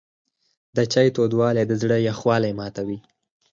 [0.75, 2.99] د چای تودوالی د زړه یخوالی ماتوي.